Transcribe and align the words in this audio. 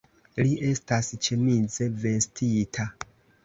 Li 0.39 0.53
estas 0.69 1.11
ĉemize 1.29 1.91
vestita. 2.07 2.91